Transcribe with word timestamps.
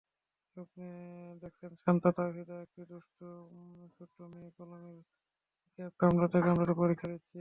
স্বপ্নে 0.55 0.87
দেখেছেনশান্তা 1.41 2.09
তাওহিদাএকটি 2.17 2.81
দুষ্টু 2.91 3.27
ছোট্ট 3.95 4.17
মেয়ে 4.31 4.49
কলমের 4.57 4.97
ক্যাপ 5.79 5.93
কামড়াতে 6.01 6.37
কামড়াতে 6.41 6.73
পরীক্ষা 6.81 7.07
দিচ্ছিল। 7.07 7.29